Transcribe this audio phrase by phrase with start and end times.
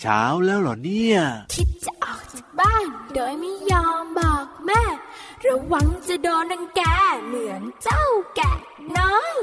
[0.00, 1.18] เช้าแล้วเหรอเนี่ย
[1.54, 4.82] คิดจะออกจากบ้าน โดยไม่ยอมบอกแม่
[5.46, 6.82] ระวังจะโดนดังแก
[7.26, 8.04] เหมือนเจ้า
[8.36, 8.52] แกะ
[8.98, 9.34] น้อย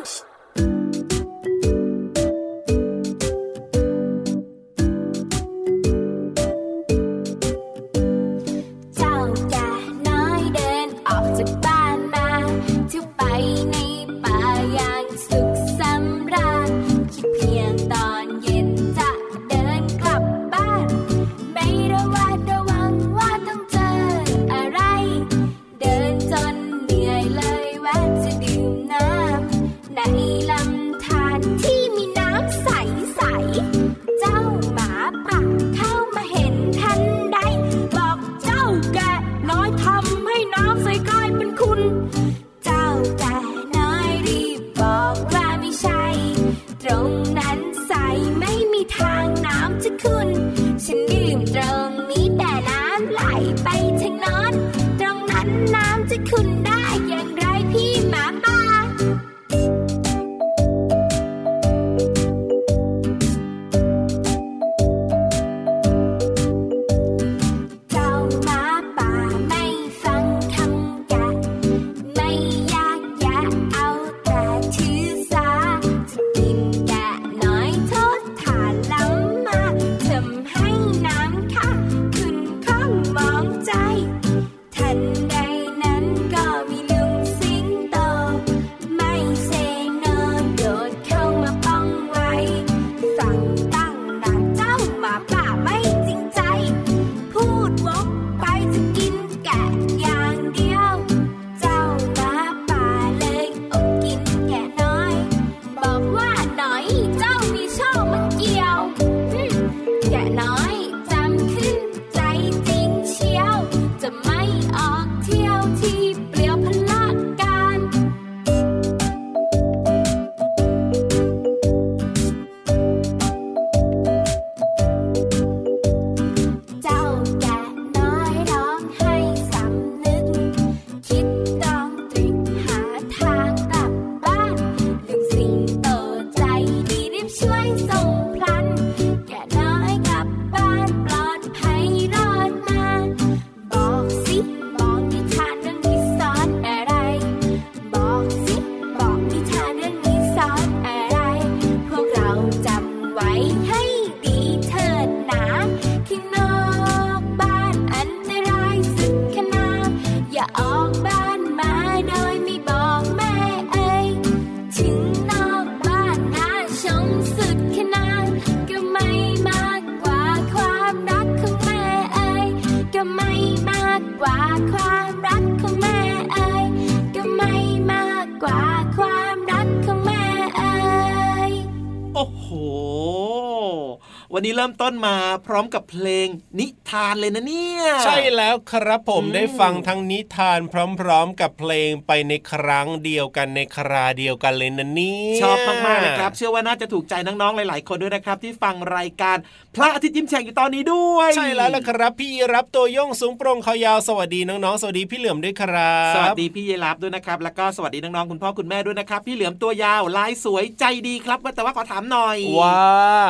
[184.68, 185.18] ริ่มต้นมา
[185.48, 186.28] พร้อมกับเพลง
[186.60, 190.60] นิ ทานเลยนะเนี่ย ใช่แล้วครับผมได้ฟังทั้งนิทาน
[191.02, 199.38] พร้อม ๆ กับเพลงไปในครั้งเดียวกันในคราเดียวกันเลยนะนี่ชอบมากๆนะครับ เชื่อว่าน่าจะถูกใจน้องๆหลาย ๆ คนด้วยนะครับ ที่ฟังรายการ
[199.76, 212.80] พระอาทิตย์ยิ้มแฉ่งอยู่ตอนนี้ด้วย ใช่แล้วล่ะครับ พี่รับตัวโยงสูงโปร่งเขายาวสวัสดีน้องๆสวัสดีพี่เหลือมด้วยครับสวัสดีพี่เยลับด้วยนะครับแล้วก็สวัสดีน้องๆคุณพ่อคุณแม่ด้วยนะครับพี่เหลือมตัวยาวลายสวยใจดีครับแต่ว่าขอถามหน่อยว่า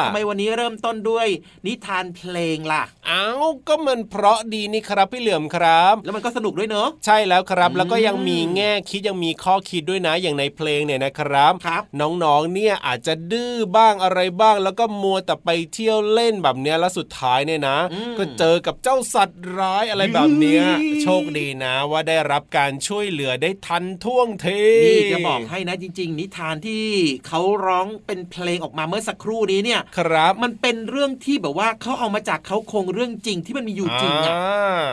[0.05, 1.27] ทำไมวันนี้เริ่มต้นด้วย
[1.65, 17.77] นิทานเพลงล่ะอ้าวก็มันเพราะดีนี่ครับพี่เหลือมครับ แล้วมันก็สนุกด้วยเนอะใช่แล้วครับแล้วก็ยังมีแง่คิดยังมีข้อคิดด้วยนะอย่างในเพลงเนี่ยนะครับครับน้องๆเนี่ยอาจจะดื้อบ้างอะไรบ้าง แล้วก็มัวแต่ไปเที่ยวเล่นแบบเนี้ยแล้วสุดท้ายเนี่ยนะ
[18.17, 20.63] ก็เจอกับเจ้าสัตว์ร้ายอะไรแบบเนี้ย
[21.01, 26.85] โชคดีนะว่าได้รับการช่วยเหลือได้ทันท่วงทีนี่จะบอกให้นะจริง ๆ นิทานที่
[27.27, 34.33] เขาร้องเป็นเพลงออกมาเมื่อสักครู่นี้เนี่ยครับ มันเป็นเรื่องที่แบบว่าเขาเอามาจากเขาคงเรื่องจริงที่มันมีอยู่จริงอะ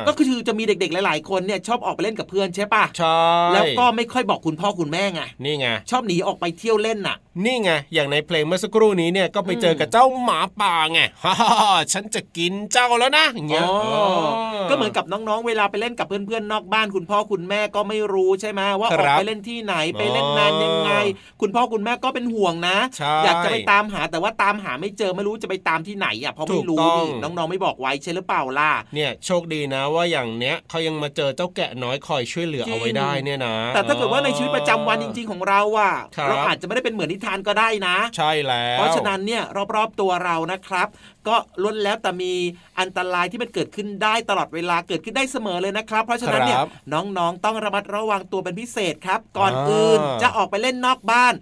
[0.08, 3.18] ก็คือจะมีเด็กๆ หลาย ๆ คนเนี่ยชอบออกไปเล่นกับเพื่อนใช่ปะใช่
[3.52, 11.34] แล้วก็ไม่ค่อยบอกคุณพ่อคุณแม่ไงนี่ไงชอบหนีออกไปเที่ยวเล่นน่ะ นี่ไงอย่างในเพลงเมื่อสักครู่นี้เนี่ยก็ไปเจอกับเจ้าหมาป่าไงฮ่า
[11.92, 13.66] ฉันจะกินเจ้าแล้วนะอย่างเงี้ย
[14.70, 20.92] ก็เหมือนกับน้องๆ เวลาไปเล่นกับเพื่อนๆนอกบ้าน คุณพ่อคุณแม่ก็ไม่รู้ใช่ไหมว่าออกไปเล่นที่ไหนไปเล่นนานยังไง
[21.40, 22.76] คุณพ่อคุณแม่ก็เป็นห่วงนะ
[23.24, 35.92] อยากจะไปตามหาแต่ว่าตามหาไม่เจอไม่รู้จะไปตามที่ไหนอะเพราะไม่รู้นี่น้องๆไม่บอกไว้ใช่หรือเปล่าล่ะเนี่ยโชคดีนะว่าอย่างเนี้ยเขายังมาเจอเจ้าแกะน้อยคอยช่วยเหลือเอาไว้ได้เนี่ยนะ แต่ถ้าเกิดว่าในชีวิตประจำวันจริง ๆของเราอะ
[36.28, 39.42] เราอาจจะไม่ได้เป็นเหมือนนิทานก็ได้นะ ใช่แล้ว เพราะฉะนั้นเนี่ย
[39.76, 40.88] รอบๆตัวเรานะครับ
[41.28, 42.32] ก็ล้วนแล้วแต่มี
[42.80, 46.58] อันตรายที่มันเกิดขึ้นได้ตลอดเวลาเกิดขึ้นได้เสมอเลยนะครับ เพราะฉะนั้นเนี่ย
[46.92, 51.34] น้องๆ ต้องระมัดระวังตัวเป็นพิเศษครับ ก่อนอื่นจะออกไปเล่นนอกบ้าน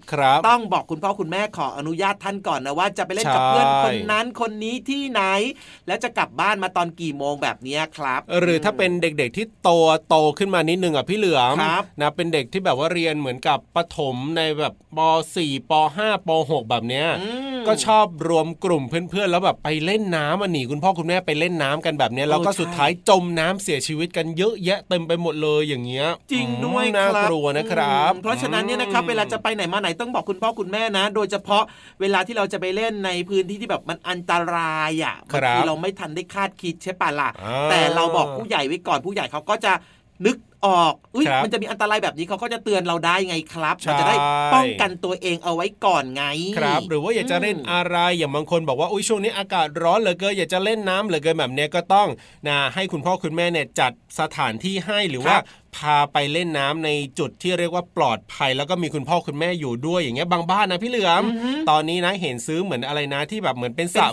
[0.48, 5.22] ต้องบอกคุณพ่อคุณแม่ขออนุญาตท่านก่อนนะว่าจะไปเล่นกับเพื่อนคนนั้นคนนี้ที่ไหน
[5.86, 9.70] แล้วจะกลับบ้านมาตอนกี่โมงแบบนี้ครับ หรือถ้าเป็นเด็กๆที่โต
[10.08, 11.56] โตขึ้นมานิดนึงอะพี่เหลือม
[12.00, 14.98] นะเป็นเด็กที่แบบว่าเรียนเหมือนกับปฐมในแบบป
[15.34, 17.06] .4 ป .5 ป .6 แบบเนี้ย
[17.66, 31.62] ก็ชอบรวมกลุ่มเพื่อนๆแล้วแบบไปเล่นน้ำอะหนีคุณพ่อคุณแม่ไปเล่นน้ำกันแบบนี้แล้วก็สุดท้ายจมน้ำเสียชีวิตกันเยอะแยะเต็มไปหมดเลยอย่างเงี้ยจริงด้วยน่ากลัวนะครับ เพราะฉะนั้นเนี่ยนะครับเวลาจะไปไหนมาไหนต้องบอกคุณพ่อคุณแม่นะ โดยเฉพาะ
[32.00, 37.28] เวลาที่เราจะไปเล่นในพื้นที่ที่แบบมันอันตรายอะบางทีเราไม่ทันได้คาดคิดใช่ปะล่ะ
[37.70, 39.72] แต่เราบอกผู้ใหญ่ไว้ก่อนผู้ใหญ่เขาก็จะ
[40.26, 40.36] นึก
[40.66, 44.16] ออกอุ้ยมันจะมีอันตรายแบบนี้เขาก็จะเตือนเราได้ไงครับเราจะได้
[44.54, 46.24] ป้องกันตัวเองเอาไว้ก่อนไง
[46.56, 52.08] ครับ หรือว่าอยากจะเล่นอะไรอย่างบางคนบอกว่าอุ้ยช่วงนี้อากาศร้อนเหลือเกินอยากจะเล่นน้ำเหลือเกินแบบนี้ก็ต้อง
[52.48, 55.36] นะให้คุณพ่อคุณแม่เนี่ยจัดสถานที่ให้หรือว่า
[55.76, 61.22] พาไปเล่นน้ำในจุดที่เรียกว่าปลอดภัย แล้วก็มีคุณพ่อคุณแม่อยู่ด้วยอย่างเงี้ยบางบ้านนะพี่เหลือม
[61.70, 64.08] ตอนนี้นะเห็นซื้อเหมือนอะไรนะที่แบบเหมือนเป็นสระ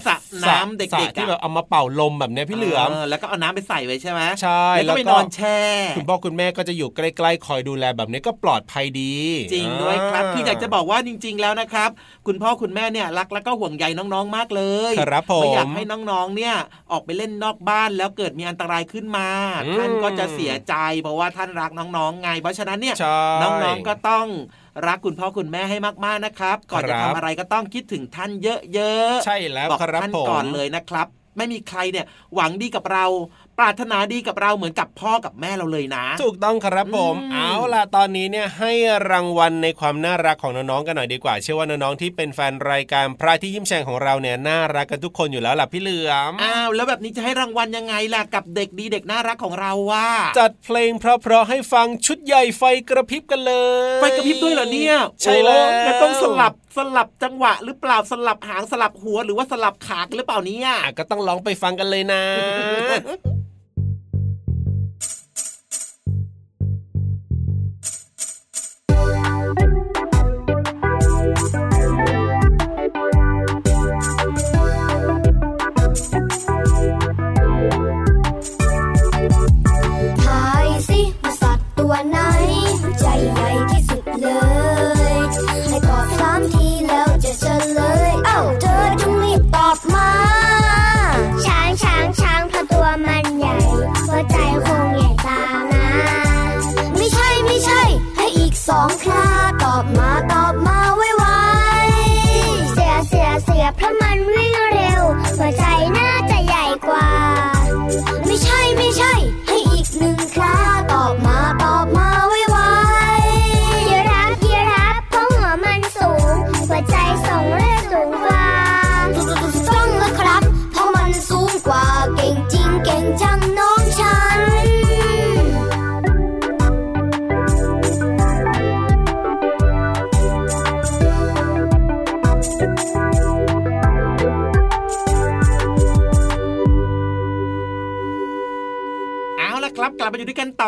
[0.50, 5.60] น้ำเด็กๆที่แบบเอามาเป่าลมแบบเนี้ยพี่เหลือมแล้วก็เอาน้ำไปใส่ไว้ใช่ไหมใช่แล้วก็ไปนอนแช่
[5.98, 9.14] คุณพ่อคุณแม่ก็จะอยู่ใกล้ๆคอยดูแลแบบนี้ก็ปลอดภัยดี
[9.54, 11.90] จริงด้วยครับคืออยากจะบอกว่าจริง ๆ แล้วนะครับ
[12.28, 16.56] คุณพ่อคุณแม่เนี่ยรักแล้วก็ห่วงใยน้องๆมากเลยครับผมไม่อยากให้น้องๆเนี่ย
[16.92, 19.28] ออกไปเล่นนอกบ้านแล้วเกิดมีอันตรายขึ้นมา
[19.78, 22.96] ท่านก็จะเสียใจเพราะว่าท่านรักน้องๆไง เพราะฉะนั้นเนี่ย
[23.42, 24.26] น้องๆก็ต้อง
[24.88, 31.08] รักคุณพ่อคุณแม่ให้มากๆนะครับ ก่อนจะทำอะไรก็ต้องคิดถึงท่านเยอะๆใช่แล้วบอกท่านก่อนเลยนะครับ
[31.38, 33.06] ไม่มีใครเนี่ยหวังดีกับเรา
[33.60, 38.72] ปรารถนาดีกับเราเหมือนกับพ่อกับแม่เราเลยนะ ถูกต้องครับผมเอาล่ะตอนนี้เนี่ยให้
[39.12, 50.08] รางวัลในความน่ารักของน้องๆกันหน่อยดีกว่า เชื่อว่าน้องๆที่เป็นแฟนรายการพระที่ยิ้มแฉ่งของเราเนี่ยน่ารักกันทุกคนอยู่แล้วล่ะพี่เหลือมอ้าวแล้วแบบนี้จะให้รางวัลยังไงล่ะกับเด็กดีเด็กน่ารักของเราว่า
[50.40, 53.54] จัดเพลงเพราะๆให้ฟังชุดใหญ่ไฟกระพริบกันเล
[53.96, 55.58] ย ไฟกระพริบด้วยเหรอเนี่ยใช่แล้
[55.92, 60.58] วต้องสลับสลับจังหวะหรือเปล่าสลับหางสลับหัวหรือว่าสลับขากหรือเปล่านี้
[60.98, 62.24] ก็ต้องลองไปฟังกันเลยนะ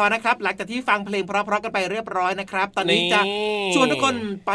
[0.01, 3.22] นต่อนะครับ หลังจากที่ฟังเพลงเพราะๆกันไปเรียบร้อยนะครับ ตอนนี้จะ
[3.74, 4.15] ชวนทุกคน
[4.48, 4.51] ไป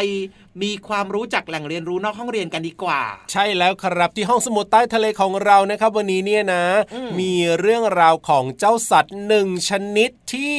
[0.63, 3.01] มีความรู้จักแหล่งเรียนรู้นอกห้องเรียนกันดีกว่า
[3.33, 6.65] ใช่แล้วครับที่ห้องสมุดใต้ทะเลของเรานะครับ วันนี้เนี่ยนะ
[7.21, 10.59] มีเรื่องราวของเจ้าสัตว์หนึ่งชนิดที่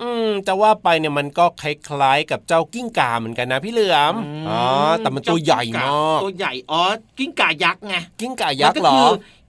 [0.00, 4.14] อืมจะว่าไปเนี่ยมันก็คล้ายๆกับเจ้ากิ้งก่าเหมือนกันนะพี่เหลือม
[4.48, 4.62] อ๋อ
[4.98, 6.82] แต่มันตัวใหญ่มากตัวใหญ่อ๋อ
[7.18, 9.00] กิ้งก่ายักษ์ไงกิ้งก่ายักษ์เหรอ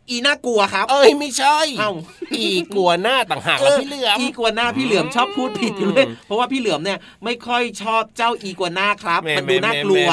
[0.10, 1.92] อีน่ากลัวครับ เอ้ยไม่ใช่เอ้า
[2.36, 10.10] อีกลัวหน้าต่างหากแล้วพี่เหลือมอีกลัวหน้าพี่เหลือมชอบพูดผิดอยู่เลยเพราะว่าพี่เหลือมเนี่ยไม่ค่อยชอบเจ้าอีกัวหน้าครับมันดูน่ากลัว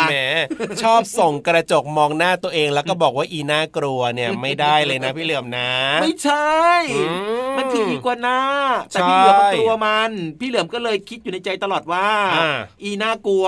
[0.82, 5.70] ชอบส่งกระจกมองหน้าตัวเองแล้วก็บอกว่าอีน่ากลัวเนี่ยไม่ได้เลยนะพี่เหลือมนะ
[6.02, 6.56] ไม่ใช่
[7.56, 8.38] มันคืออีกัวหน้า
[8.90, 10.10] แต่พี่เหลือมกลัวมัน
[10.40, 12.06] พี่เหลือมก็เลยคิดอยู่ในใจตลอดว่า
[12.82, 13.46] อีน่ากลัว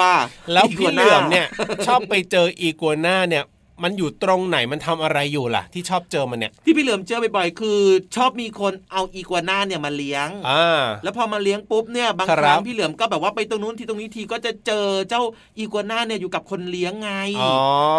[0.53, 1.47] แล้วพี่เหลือมเนี่ย
[1.87, 3.45] ชอบไปเจออีกัวหน้าเนี่ย
[3.83, 7.81] มันอยู่ตรงไหนมันทำอะไรอยู่ล่ะ ที่ชอบเจอมันเนี่ยที่พี่เหลือมเจอบ่อยๆคือ
[8.17, 15.23] ชอบมีคนเอาอีกัวน่าเนี่ยมาเลี้ยงอ่าแล้วพอมาเลี้ยงปุ๊บเนี่ยบางครั้งพี่เหลือมก็แบบว่าไปตรงนู้นที่ตรงนี้ทีก็จะเจอเจ้า
[15.59, 17.11] อีกัวน่าเนี่ยอยู่กับคนเลี้ยงไง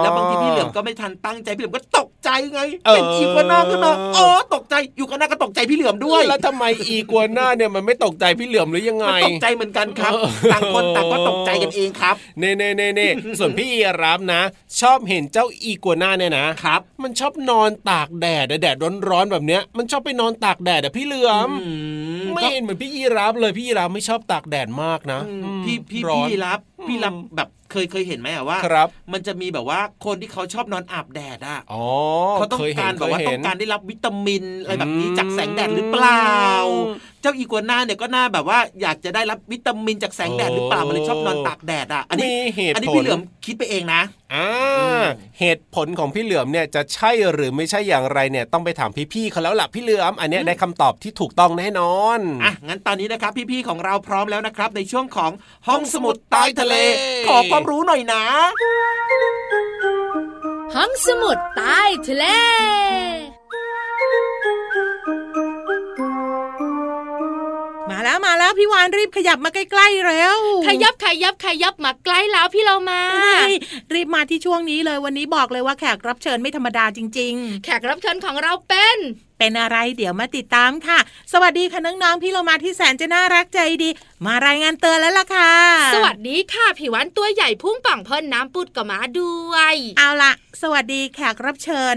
[0.02, 10.14] แล้วบางทีพี่เหลือมก็ไม่ทันตั้งใจพี่เหลือมก็ตกใจไงเป็นอีกัวน่าขึ้นมาอ๋อตกใจอยู่กัวน่าก็ตกใจพี่เหลือมด้วยแล้วทำไมอีกัวน่าเนี่ยมันไม่ตกใจพี่เหลือมหรือยังไงตกใจเหมือนกันครับ
[10.54, 13.10] ต่างคนต่างก็ตกใจกันเองครับเน่เน่เน่เน่
[13.40, 14.42] ส่วนพี่อีรับนะ
[14.80, 18.78] ชอบเห็นเจ้าอีกัวน่าเนี่ยนะครับ มันชอบนอนตากแดดแดด
[19.10, 21.50] ร้อนๆแบบเนี้ย มันชอบไปนอนตากแดดแต่พี่เหลือม
[22.36, 25.22] ไม่เห็นเหมือนพี่ยีรับเลยพี่ยีรับไม่ชอบตากแดดมากนะ
[25.66, 31.86] พี่พี่พี่ยีรับพี่รับแบบ เคยเคยเห็นไหมอะว่าครับ มันจะมีแบบว่าคนที่เขาชอบนอนอาบแดดอะอ๋อ
[32.36, 36.24] เขาต้องการแบบว่าต้องการได้รับวิตามินอะไรแบบนี้จากแสงแดดหรือเปล่า
[37.22, 42.30] เจ้าอีกัวน่าเนี่ยก็น่าแบบว่าอยากจะได้รับวิตามินจากแสงแดดหรือเปล่ามันเลยชอบนอนตากแดดอะอันนี้
[42.76, 44.02] อันนี้พี่เหลือมคิดไปเองนะ
[44.34, 45.04] อ่า
[45.40, 55.32] เหตุผลของพี่เหลือมเนี่ยจะใช่หรือไม่ใช่อย่างไรเนี่ยต้องไปถามพี่ๆเขาแล้วล่ะพี่เหลือม อันนี้ได้คำตอบที่ถูกต้องแน่นอนอะงั้นตอนนี้นะครับพี่ๆของเราพร้อมแล้วนะครับ ในช่วงของ
[55.68, 56.76] ห้องสมุดใต้ทะเล
[57.28, 58.24] ขอความรู้หน่อยนะ
[60.76, 62.26] ห้องสมุดใต้ทะเล
[67.90, 70.38] มาแล้วมาแล้วพี่วานรีบขยับมาใกล้ๆแล้ว
[70.68, 73.02] ขยับขยับขยับมาใกล้แล้วพี่เรามา
[73.94, 78.98] รีบมาที่ช่วงนี้เลยวันนี้บอกเลยว่าแขกรับเชิญไม่ธรรมดาจริง ๆ แขกรับเชิญของเราเป็น
[79.40, 81.00] เป็นอะไรเดี๋ยวมาติดตามค่ะ
[81.34, 83.90] สวัสดีค่ะน้องๆพี่เรามาที่แสนจะน่ารักใจดี
[84.26, 85.54] มารายงานเตือนแล้วล่ะค่ะ
[85.94, 91.96] สวัสดีค่ะผิววันตัวใหญ่พุ่งป่องพ่นน้ำปุดกับมาด้วย เอาละสวัสดีแขกรับเชิญ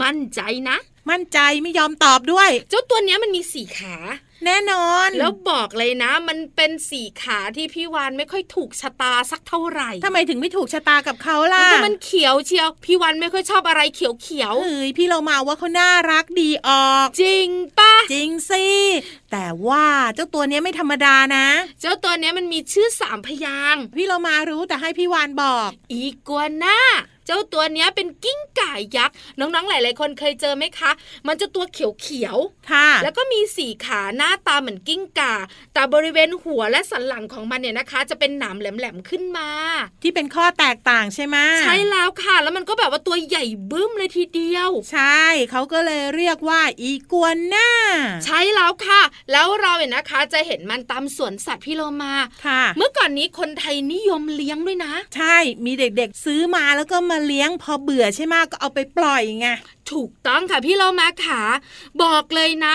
[0.00, 0.76] มั่นใจนะ
[1.10, 3.96] มั่นใจไม่ยอมตอบด้วย เจ้าตัวนี้มันมีสี่ขา
[4.44, 17.48] แน่นอน แล้วบอกเลยนะ มันเป็นสีขาที่พี่วานไม่ค่อยถูกชะตาสักเท่าไหร่ทำไมถึงไม่ถูกชะตากับเขาล่ะมันเขียวเชียวพี่วานไม่ค่อยชอบอะไรเขียวเขียวเฮ้ยพี่เรามาว่าเขาน่ารักดีออก จริง
[17.78, 18.66] ปะจริงสิ
[19.32, 21.46] แต่ว่าเจ้าตัวนี้ไม่ธรรมดานะ
[21.80, 26.80] เจ้าตัวนี้มันมีชื่อสามพยางพี่เรามารู้แต่ให้พี่วานบอก อีกัวน่า
[27.26, 30.90] เจ้าตัวเนี้ยเป็นกิ้งก่ายักษ์น้องๆหลาย ๆ คนเคยเจอไหมคะ
[31.26, 35.34] มันจะตัวเขียวๆค่ะ แล้วก็มีสี่ขาหน้าตาเหมือนกิ้งก่า
[35.74, 39.48] แต่บริเวณหัวและสันหลังของมันเนี่ยนะคะ จะเป็นหนามแหลมๆขึ้นมา
[40.02, 47.70] ที่เป็นข้อแตกต่างใช่ไหมใช่แล้วค่ะ แล้วมันก็แบบว่าตัวใหญ่บึ้มเลยทีเดียว ใช่เขาก็เลยเรียกว่าอีกัวน่า
[48.24, 49.02] ใช่แล้วค่ะ
[49.32, 52.14] แล้วเราเนี่ยนะคะจะเห็นมันตามสวนสัตว์พี่โลมา
[52.46, 59.48] ค่ะ เมื่อก่อนนี้คนไทยนิยมเลี้ยงด้วยนะ ใช่มีเด็กๆซื้อมาแล้วก็มาเลี้ยงพอเบื่อใช่ไหมก็เอาไปปล่อยไง
[59.92, 61.42] ถูกต้องค่ะพี่เรามาขา
[62.02, 62.74] บอกเลยนะ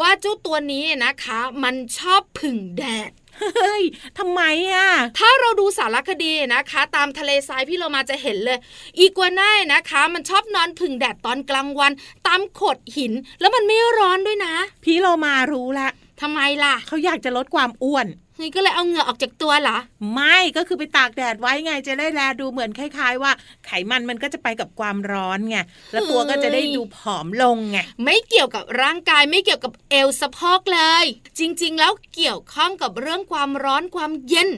[0.00, 3.82] ว่าเจ้าตัวนี้นะคะ มันชอบผึ่งแดดเฮ้ย
[4.18, 4.42] ทำไม
[4.72, 8.58] อะ ถ้าเราดูสารคดีนะคะ ตามทะเลทรายพี่เรามาจะเห็นเลย
[8.98, 11.92] อีกัวน่านะคะ มันชอบนอนผึ่งแดดตอนกลางวัน
[12.26, 14.54] ตามโขดหิน แล้วมันไม่ร้อนด้วยนะ
[14.84, 15.88] พี่เรามารู้ละ
[16.20, 18.06] ทำไมล่ะ เขาอยากจะลดความอ้วน
[18.40, 19.78] นี่ก็เลยเอาเหงื่อออกจากตัวเหรอ
[20.14, 23.32] ไม่ก็คือไปตากแดดไว้ไงจะได้แลดูเหมือนคล้ายๆ ว่า
[23.66, 25.58] ไขมันมันก็จะไปกับความร้อนไง
[25.92, 31.04] แล้วตัวก็จะได้ดูผอมลงไงไม่เกี่ยวกับร่างกายไม่เกี่ยวกับเอวสะโพกเลย
[31.38, 34.48] จริง ๆ แล้วเกี่ยวข้องกับเรื่องความร้อนความเย็น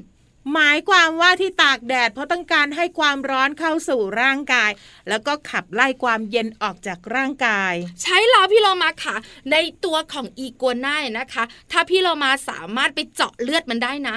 [0.55, 4.71] หมายความว่าที่ตากแดดเพราะต้องการให้ความร้อนเข้าสู่ร่างกาย
[5.09, 9.17] แล้วก็ขับไล่ความเย็นออกจากร่างกาย ใช้แล้วพี่เรามาค่ะ
[9.53, 14.17] ในตัวของอีกัวน่านะคะ ถ้าพี่เรามาสามารถไปเจาะเลือดมันได้นะ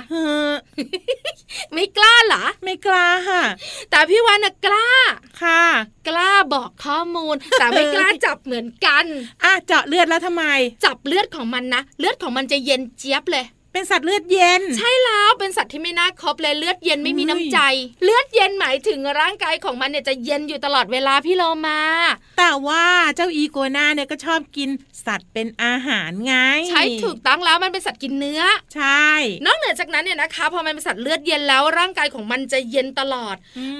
[1.73, 3.43] ไม่กล้าเหรอไม่กล้าค่ะ
[3.91, 4.89] แต่พี่วานะกล้า
[5.41, 5.63] ค่ะ
[6.07, 9.05] กล้าบอกข้อมูล แต่ไม่กล้าจับเหมือนกัน
[9.43, 10.45] อะเจาะเลือดแล้วทำไม
[10.85, 13.45] จับเลือดของมันนะเลือดของมันจะเย็นเจี๊ยบเลย
[13.77, 17.59] เป็นสัตว์เลือดเย็น ใช่แล้ว เป็นสัตว์ที่ไม่น่าคบเลยเลือดเย็นไม่มีน้ำใจ
[18.03, 21.79] เลือดเย็นหมายถึงร่างกายของมันเนี่ยจะเย็นอยู่ตลอดเวลาพี่โลมา
[22.37, 22.83] แต่ว่า
[23.15, 24.69] เจ้าอีโกนาเนี่ยก็ชอบกิน
[25.05, 26.35] สัตว์เป็นอาหารไง
[26.69, 28.41] ใช่ถูกต้องแล้วมันเป็นสัตว์กินเนื้อ
[28.75, 29.09] ใช่
[29.45, 33.35] นอกเหนือจากนั้นเนี่ยนะคะพอมันเป็นสัตว์เลือดเย็นแล้วร่างกายของมันจะเย็นตลอด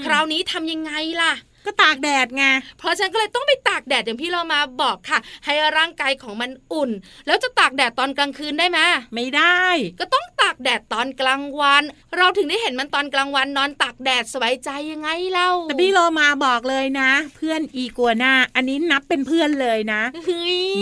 [0.05, 0.91] คราวนี้ทำยังไง
[1.21, 1.33] ล่ะ
[1.65, 2.43] ก็ตากแดดไง
[2.79, 6.91] เพราะฉันก็เลยต้องไปตากแดดอย่างพี่เรามาบอกค่ะ ให้ร่างกายของมันอุ่น
[7.27, 8.79] แล้วจะตากแดดตอนกลางคืนได้ไหม
[9.13, 9.63] ไม่ได้
[9.99, 11.83] ก็ต้องตากแดดตอนกลางวัน
[12.17, 20.01] เราถึงได้เห็นมันตอนกลางวันนอนตากแดดสบายใจยังไงเล่าแต่พี่โลมาบอกเลยนะ เพื่อนอีกัวนาอันนี้นับเป็นเพื่อนเลยนะ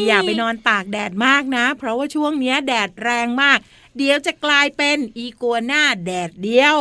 [0.08, 3.60] อย่าไปนอนตากแดดมากนะ เพราะว่าช่วงนี้แดดแรงมาก
[3.98, 6.78] เดี๋ยวจะกลายเป็นอีกัวหน้าแดดเดียว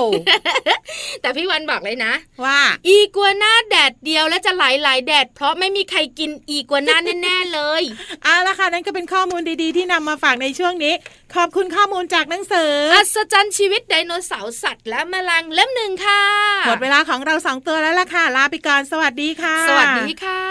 [1.20, 2.12] แต่พี่วันบอกเลยนะ
[2.44, 7.82] ว่า อีกัวหน้าแดดเดียวและจะหลายหลายแดด เพราะไม่มีใครกินอีกัวหน้าแน่ๆเลย
[8.24, 10.94] เอาละค่ะนั่นก็เป็นข้อมูลดีๆ ที่นำมาฝากในช่วงนี้
[11.34, 16.22] ขอบคุณข้อมูลจากหนังสืออัศจรรย์ชีวิตไดโนเสาร์สัตว์และแมลงเล่มหนึ่งค่ะ
[16.66, 20.42] หมดเวลาของเราสองตัวแล้วล่ะค่ะลาไปก่อนสวัสดีค่ะ สวัสดีค่ะ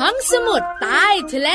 [0.00, 1.50] ห้องสมุดใต้ทะเล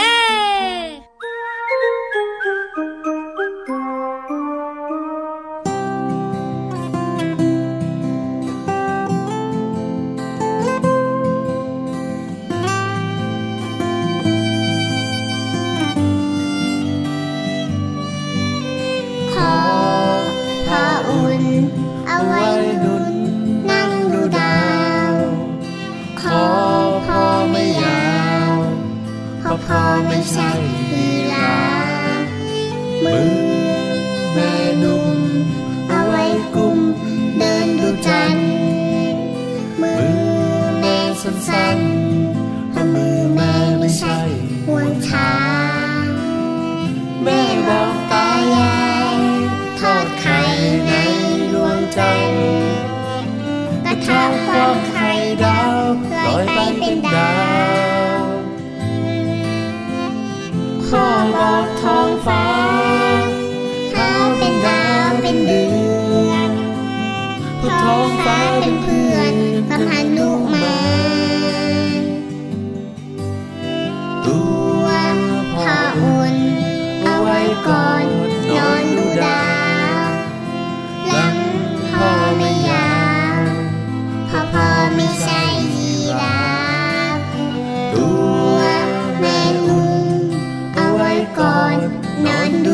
[92.66, 92.68] ด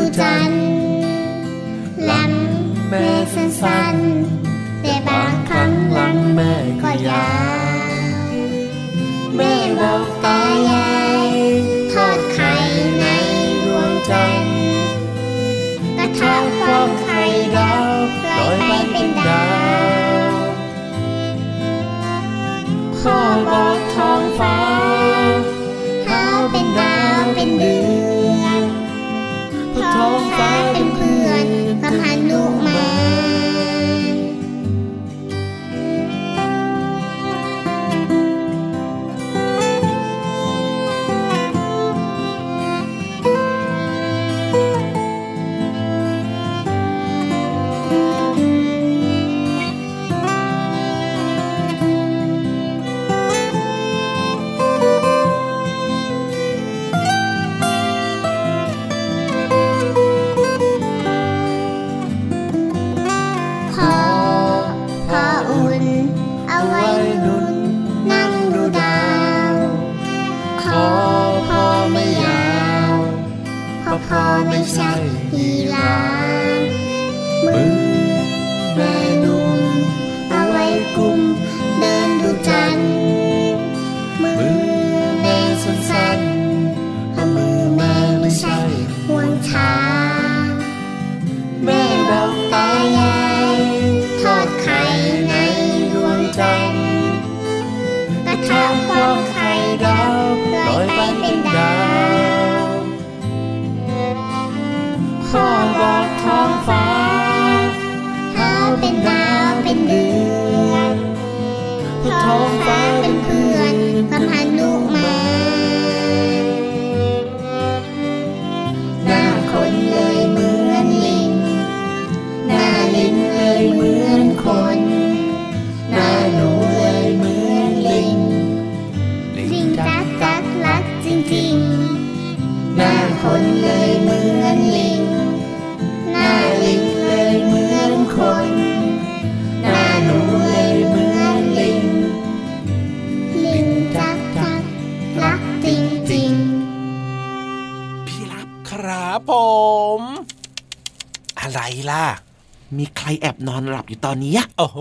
[152.78, 154.78] มีใครแอบนอนหลับอยู่ตอนนี้โอ้โห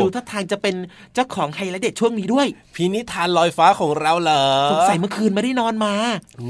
[0.00, 0.74] ดูท่าทางจะเป็น
[1.14, 5.94] เจ้าของไฮไลท์เด็ดช่วงนี้ด้วย พินิธานลอยฟ้าของเราเหรอสงสัยเมื่อคืนไม่ได้นอนมา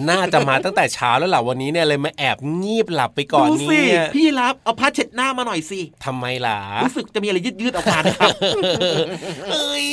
[0.09, 8.31] น่าจะมาตั้งแต่เช้าแล้วล่ะวันนี้เนี่ยเลยมาแอบงีบหลับไปก่อนนี่พี่รับเอาผ้าเช็ดหน้ามาหน่อยสิทำไมล่ะรู้สึกจะมีอะไรยืดๆออกมานะครับ
[9.53, 9.87] เอ้ย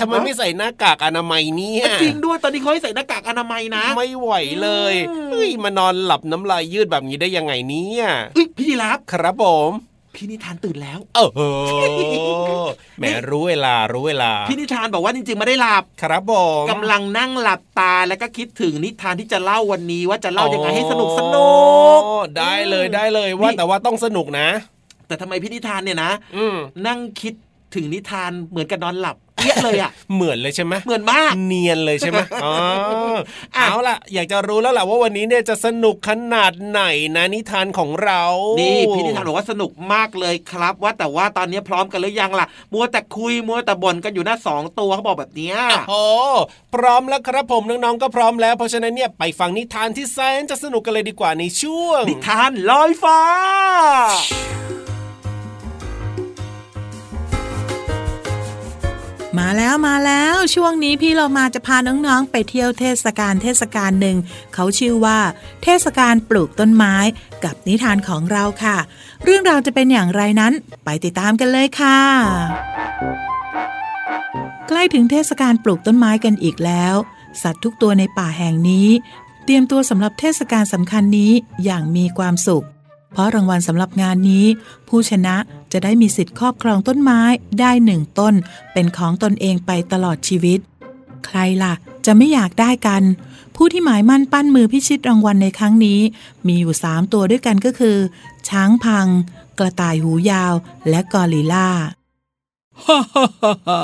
[0.00, 4.94] ทำไมไม่ใส่หน้ากากอนามัยเนี่ยจริงด้วยตอนนี้เขาให้ใส่หน้ากากอนามัยนะ ไม่ไหวเลย
[5.32, 8.04] เฮ้ยมานอนหลับน้ำลายยืดแบบนี้ได้ยังไงเนี่ย
[8.58, 9.72] พี่รับครับผม
[10.14, 11.20] พี่นิทานตื่นแล้ว เอ
[12.64, 12.66] อ
[12.98, 21.52] แหมรู้เวลารู้เวลา พี่นิทานบอกว่าจริงๆไม่ได้หลับ ครับผมกำลังนั่งหลับตาแล้วก็คิดถึงนิทานที่จะเล่าวันนี้ว่าจะเล่ายังไงให้สนุกสนุ
[21.98, 22.00] ก
[22.38, 24.48] ได้เลยได้เลยว่าแต่ว่าต้องสนุกนะ
[25.06, 26.12] แต่ทำไมพี่นิทานเนี่ยนะ
[26.86, 27.34] นั่งคิด
[27.74, 32.54] ถึงนิทานเหมือนกับนอนหลับ เปี้ยเลยอะเหมือนเลยใช่ไหมเหมือนมากเนียนเลยใช่ไหมอ๋อ
[33.54, 36.82] เอาล่ะ อยากจะรู้แล้วแหละว่าวันนี้เนี่ยจะสนุกขนาดไหน
[37.16, 38.22] นะนิทานของเรา
[38.60, 45.54] นี่พี่นิทานบอกว่าสนุกมากเลยครับ ว่าแต่ว่าตอนนี้พร้อมกันหรือยังล่ะ มัวแต่คุยมัวแต่บ่นกันอยู่หน้าสองตัวเขาบอกแบบนี้
[45.88, 46.04] โอ้
[46.74, 53.20] พร้อมแล้วครับผมน้องๆก็พร้อมแล้วเพราะฉะนั้นเนี่ยไปฟังนิทานที่แสนจะสนุกกันเลยดีกว่าในช่วง นิทานลอยฟ้า
[59.38, 64.16] มาแล้วมาแล้วช่วงนี้พี่เรามาจะพาน้องๆ ไปเที่ยวเทศกาลเทศกาลหนึ่ง
[64.54, 65.18] เขาชื่อว่า
[65.62, 66.94] เทศกาลปลูกต้นไม้
[67.44, 68.76] กับนิทานของเราค่ะ
[69.24, 70.52] เรื่องราวจะเป็นอย่างไรนั้น
[70.84, 71.98] ไปติดตามกันเลยค่ะ
[74.68, 76.94] ใกล้ถึงเทศกาลปลูกต้นไม้กันอีกแล้ว
[77.42, 78.88] สัตว์ทุกตัวในป่าแห่งนี้
[79.44, 81.32] เตรียมตัวสำหรับเทศกาลสำคัญนี้
[81.64, 82.64] อย่างมีความสุข
[83.12, 84.46] เพราะรางวัลสำหรับงานนี้
[84.88, 85.36] ผู้ชนะ
[85.72, 87.20] จะได้มีสิทธิ์ครอบครองต้นไม้
[87.60, 88.34] ได้หนึ่งต้น
[88.72, 90.58] เป็นของตนเองไปตลอดชีวิต
[91.26, 91.72] ใครล่ะ
[92.06, 93.02] จะไม่อยากได้กัน
[93.56, 96.00] ผู้ที่หมายมั่นปั้นมือพิชิตรางวัลในครั้งนี้
[96.46, 97.96] มีอยู่สามตัวด้วยกันก็คือ
[98.48, 99.06] ช้างพัง
[99.58, 100.54] กระต่ายหูยาว
[100.88, 101.68] และกอริลลา
[102.84, 103.26] ฮ่าฮ่า
[103.66, 103.80] ฮ่า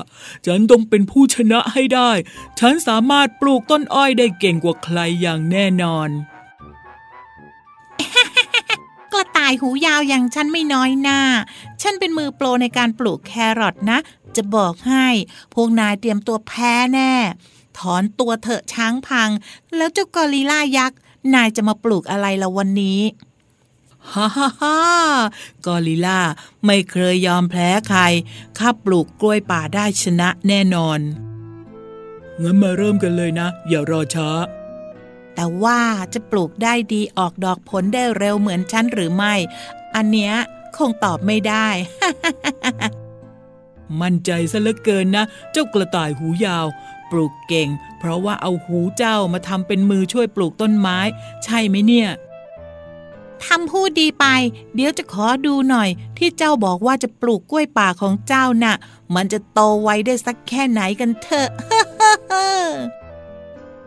[0.46, 2.10] ฉันต้องเป็นผู้ชนะให้ได้
[2.58, 6.08] ฉันสามารถปลูกต้นอ้อยได้เก่งกว่าใครอย่างแน่นอน
[9.16, 11.20] ระต่ายหูยาวอย่างฉันไม่น้อยหน้า
[11.82, 13.98] ฉันเป็นมือโปรในการปลูกแครอทนะ
[14.36, 15.06] จะบอกให้
[15.54, 17.12] พวกนายเตรียมตัวแพ้แน่
[17.78, 19.30] ถอนตัวเถอะช้างพัง
[19.76, 20.98] แล้วเจ้ากอริล่ายักษ์
[21.34, 23.00] นายจะมาปลูกอะไรละวันนี้
[24.12, 24.78] ฮ่าฮ่าฮ่า
[25.66, 26.20] กอริล่า
[26.66, 28.00] ไม่เคยยอมแพ้ใคร
[28.58, 31.00] ข้าปลูกกล้วยป่าได้ชนะแน่นอน
[32.42, 34.28] งั้นมาเริ่มกันเลยนะ อย่ารอช้า
[35.36, 35.80] แต่ว่า
[36.14, 39.34] จะปลูกได้ดีออกดอกผลได้เร็วเหมือนฉันหรือไม่
[39.94, 40.34] อันเนี้ย
[40.76, 41.68] คงตอบไม่ได้
[44.00, 46.66] มั่นใจซะเหลือเกินนะ เจ้ากระต่ายหูยาว
[47.10, 47.68] ปลูกเก่ง
[47.98, 50.98] เพราะว่าเอาหูเจ้ามาทำเป็นมือช่วยปลูกต้นไม้
[51.44, 52.08] ใช่ไหมเนี่ย
[53.44, 54.26] ทำพูดดีไป
[54.74, 58.76] เดี๋ยวจะขอดูหน่อย ที่เจ้าบอกว่าจะปลูกกล้วยป่าของเจ้านะ่ะ
[59.14, 61.48] มันจะโตไวได้สักแค่ไหนกันเถอะ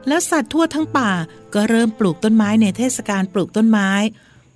[0.07, 1.11] แล้วสัตว์ทั่วทั้งป่า
[1.53, 3.89] ก็เริ่มปลูกต้นไม้ในเทศกาลปลูกต้นไม้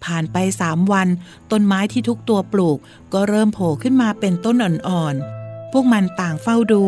[0.03, 1.07] ผ่านไปสามวัน
[1.51, 2.77] ต้นไม้ที่ทุกตัวปลูก
[3.13, 6.83] ก็เริ่มโผล่ขึ้นมาเป็นต้นอ่อนๆ พวกมันต่างเฝ้าดู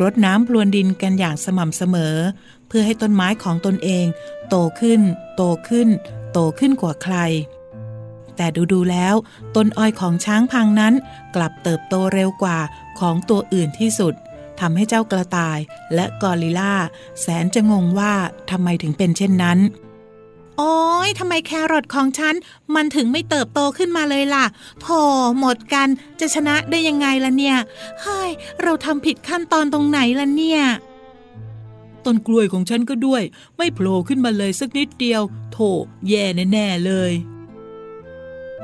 [0.00, 2.16] รดน้ำพรวนดินกันอย่างสม่ำเสมอ
[2.68, 4.06] เพื่อให้ต้นไม้ของตนเอง
[4.48, 5.00] โตขึ้น
[5.36, 5.88] โตขึ้น
[6.32, 7.16] โตขึ้นกว่าใคร
[8.36, 9.14] แต่ดูๆแล้ว
[9.56, 10.94] ต้นอ้อยของช้างพังนั้น
[11.34, 12.58] กลับเติบโตเร็วกว่า
[13.00, 14.14] ของตัวอื่นที่สุด
[14.60, 15.58] ทำให้เจ้ากระต่าย
[15.94, 16.74] และกอริลลา
[17.20, 18.14] แสนจะงงว่า
[18.50, 19.58] ทำไมถึงเป็นเช่นนั้น
[20.58, 22.34] โอ้ยทำไมแครอทของฉัน
[22.74, 24.44] มันถึงไม่เติบโตขึ้นมาเลยล่ะ
[24.80, 25.00] โธ่
[25.38, 25.88] หมดกัน
[26.20, 27.58] จะชนะได้ยังไงล่ะเนี่ย
[28.02, 28.30] เฮ้ย
[28.62, 30.62] เราทำผิดขั้นตอนตรงไหนล่ะเนี่ย
[32.04, 33.22] ต้นกล้วยของฉันก็ด้วย
[33.56, 35.58] ไม่โผล่ขึ้นมาเลยสักนิดเดียว โถ
[36.08, 37.12] แย่แน่ๆเลย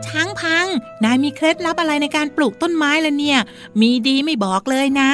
[0.06, 0.66] ช้างพัง
[1.04, 3.38] นายมีเคล็ดลับอะไรในการปลูกต้นไม้ล่ะเนี่ย
[3.80, 5.10] มีดีไม่บอกเลยนะ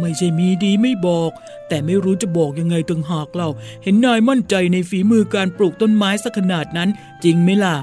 [0.00, 1.30] ไม่ใช่มีดีไม่บอก
[1.68, 3.48] แต่ไม่รู้จะบอกยังไงตึงหากเรา
[3.82, 6.88] เห็นนายมั่นใจในฝีมือการปลูกต้นไม้สักขนาดนั้น
[7.24, 7.76] จริงไหมล่ะ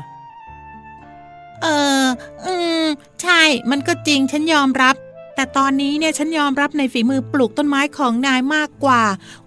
[1.62, 1.68] เอ
[2.04, 2.06] อ
[2.46, 2.88] อืม
[3.22, 4.96] ใช่ มันก็จริงฉันยอมรับ
[5.36, 9.04] แต่ตอนนี้เนี่ยฉันยอมรับในฝีมือปลูกต้นไม้ของนายมากกว่า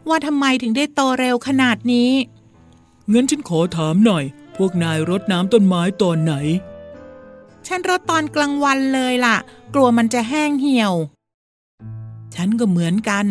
[0.08, 2.10] ว่าทำไมถึงได้โตเร็วขนาดนี้
[3.12, 4.24] งั้นฉันขอถามหน่อย
[4.56, 6.34] พวกนายรดน้ำต้นไม้ตอนไหน
[7.66, 9.36] ฉันรดตอนกลางวันเลยล่ะ
[9.74, 10.94] กลัวมันจะแห้งเหี่ยว
[12.34, 13.26] ฉันก็เหมือนกัน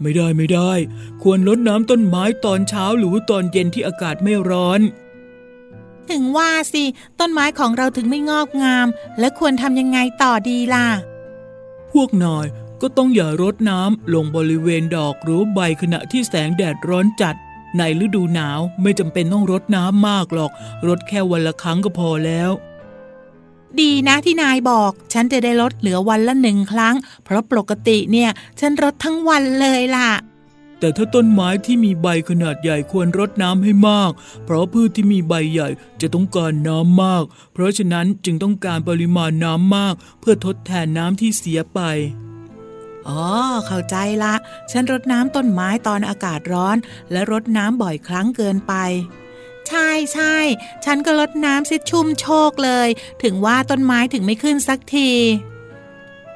[0.00, 0.72] ไม่ได้ไม่ได้
[1.22, 4.80] ควรลดน้ำต้นไม้ตอนเช้าหรือตอนเย็นที่อากาศไม่ร้อน
[6.10, 6.84] ถึงว่าสิ
[7.20, 8.86] ต้นไม้ของเราถึงไม่งอกงาม
[9.18, 10.86] และควรทำยังไงต่อดีล่ะ
[11.92, 12.46] พวกนาย
[12.80, 17.36] ก็ต้องอย่ารดน้ำลงบริเวณดอกหรือใบขณะที่แสงแดดร้อนจัด
[17.78, 20.50] ในฤดูหนาวไม่จำเป็นต้องรดน้ำมากหรอก
[20.88, 22.50] รดแค่วันละครั้งก็พอแล้ว
[23.80, 28.30] ดีนะที่นายบอก ฉันจะได้ลดเหลือวันละหนึ่งครั้ง เพราะปกติเนี่ย
[28.60, 30.10] ฉันรดทั้งวันเลยล่ะ
[30.80, 34.12] แต่ถ้าต้นไม้ที่มีใบขนาดใหญ่ควรรดน้ำให้มาก
[34.44, 35.68] เพราะพืชที่มีใบใหญ่
[36.00, 41.80] จะต้องการน้ำมาก เพราะฉะนั้นจึงต้องการปริมาณน้ำมาก เพื่อทดแทนน้ำที่เสียไป
[43.08, 43.24] อ๋อ
[43.66, 44.34] เข้าใจละ
[44.70, 46.76] ฉันรดน้ำต้นไม้ตอนอากาศร้อน
[47.12, 48.74] และรดน้ำบ่อยครั้งเกินไป
[49.70, 50.36] ใช่ใช่
[50.84, 52.88] ฉันก็ลดน้ำซิชุ่มโชคเลย
[53.22, 55.10] ถึงว่าต้นไม้ถึงไม่ขึ้นสักที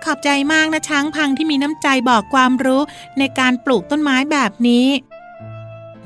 [0.04, 2.82] ขอบใจมากนะช้างพังที่มีน้ำใจบอกความรู้
[3.18, 4.86] ในการปลูกต้นไม้แบบนี้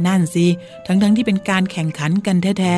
[0.06, 0.46] นั่นสิ
[0.86, 2.76] ทั้งๆทที่เป็นการแข่งขันกันแท้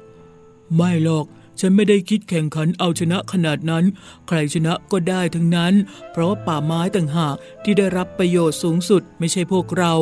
[0.00, 1.26] ๆ ไม่หรอก
[1.64, 3.84] ฉันไม่ได้คิดแข่งขันเอาชนะขนาดนั้น
[4.28, 5.74] ใครชนะก็ได้ทั้งนั้น
[6.12, 9.92] เพราะป่าไม้ต่างหากที่ได้รับประโยชน์สูงสุดไม่ใช่พวกเรา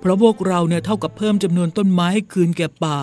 [0.00, 2.98] เพราะพวกเราเนี่ยเท่ากับเพิ่มจำนวนต้นไม้ให้คืนแก่ป่า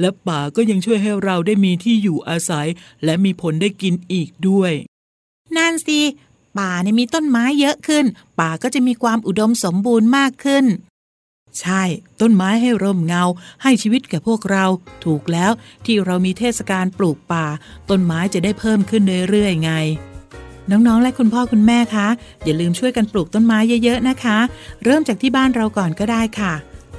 [0.00, 2.66] และป่าก็ยังช่วยให้เราได้มีที่อยู่อาศัย
[3.04, 4.72] และมีผลได้กินอีกด้วย
[5.56, 6.00] นั่นสิ
[6.58, 8.04] ป่าเนี่ยมีต้นไม้เยอะขึ้น
[8.40, 10.64] ป่าก็จะมีความอุดมสมบูรณ์มากขึ้น
[11.60, 11.82] ใช่
[12.20, 13.24] ต้นไม้ให้ร่มเงา
[13.62, 14.64] ให้ชีวิตแก่พวกเรา
[15.04, 15.50] ถูกแล้ว
[15.84, 17.46] ที่เรามีเทศกาลปลูกป่า
[17.90, 19.72] ต้นไม้จะได้เพิ่มขึ้นเรื่อยๆไง
[20.70, 22.08] น้องๆ และคุณพ่อคุณแม่คะ
[22.44, 24.38] อย่าลืมช่วยกันปลูกต้นไม้เยอะๆนะคะ
[24.84, 26.54] เริ่มจากที่บ้านเราก่อนก็ได้ค่ะ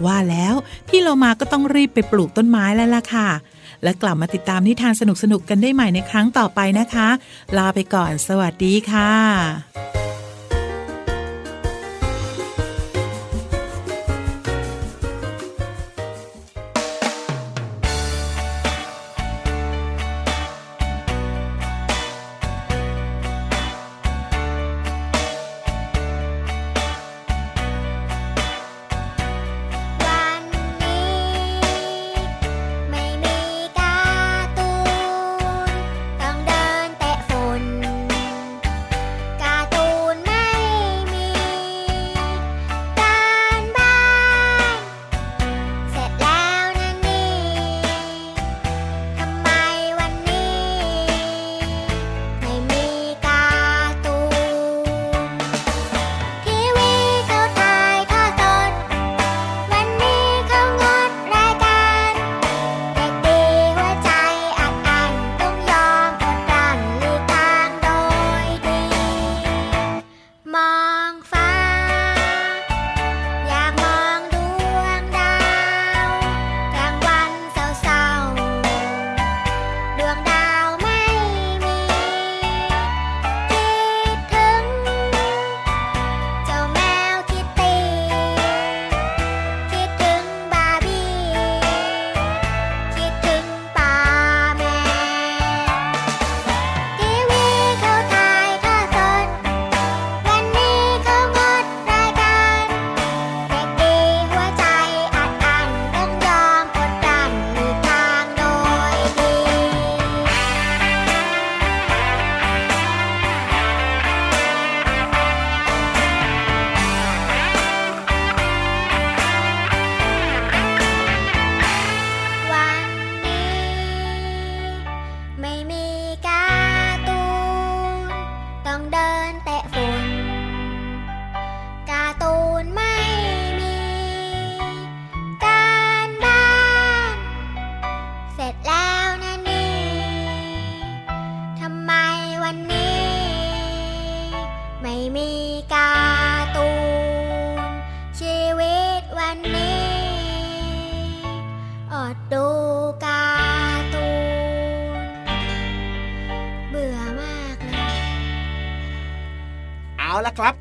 [0.06, 0.54] ว่าแล้ว
[0.88, 3.30] พี่เรามาก็ต้องรีบไปปลูกต้นไม้แล้วล่ะค่ะ
[3.84, 7.08] และกลับมาติดตามนิทานสนุกๆกันได้ใหม่ในครั้งต่อไปนะคะ
[7.58, 9.97] ลาไปก่อน สวัสดีค่ะ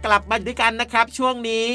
[0.06, 1.66] กลับมาด้วยกันนะครับ ช่วงนี้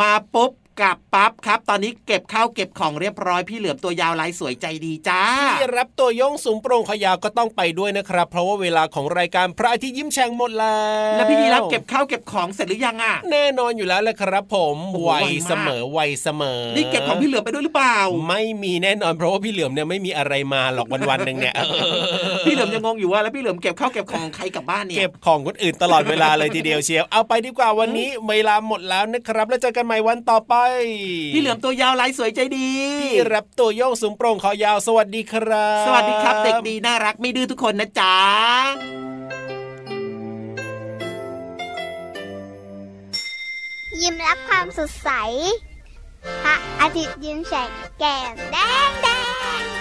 [0.00, 10.78] มาปุ๊บ กับปั๊บครับ ตอนนี้เก็บข้าวเก็บของเรียบร้อยพี่เหลือมตัวยาวลายสวยใจดีจ้าพี่รับตัวโยงสูงโปร่งขยาวก็ต้องไปด้วยนะครับ เพราะว่าเวลาของรายการพระอาทิตย์ยิ้มแฉ่งหมดแล้
[11.12, 15.10] วแล้วพี่ดีรับเก็บข้าวเก็บของเสร็จหรือยังอะ แน่นอนอยู่แล้วแหละครับ ผมไว
[15.48, 21.54] เสมอไวเสมอ นี่เก็บของพี่เหลือมไปด้วยหรือเปล่า ไม่มีแน่นอนเพราะว่าพี่เหลือมเนี่ยไม่มีอะไรมาหรอกวันวันหนึ่งเนี่ย
[22.46, 30.54] พี่เหลือมยังงงอยู่ว่าแล้วพี่เหลือมเก็บข้าวเก็บของใครกลับบ้านเนี่ยเก็บของคนอื่นตลอดเวลาเลยทีเดียวเชียวเอาไปดีกว่าวันนี้เวลาหมดแล้วนะครับแล้วเจอกันใหม่วันต่อไป
[31.32, 32.68] พี่เหลือมตัวยาวลายสวยใจดี
[33.00, 38.14] พี่รับตัวโยงสูงโปร่งคอยาวสวัสดีครับ สวัสดีครับเด็กดีน่ารักไม่ดื้อทุกคนนะจ๊ะ
[44.00, 45.10] ยิ้มรับความสดใส
[46.42, 48.56] พระอาทิตย์ยิ้มแฉกแก้มแด
[48.88, 49.08] งแด
[49.60, 49.77] ง